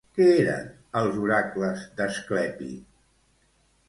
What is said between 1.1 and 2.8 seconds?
oracles d'Asclepi?